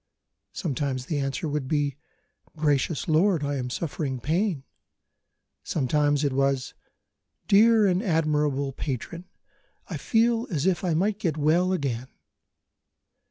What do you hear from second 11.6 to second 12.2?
again."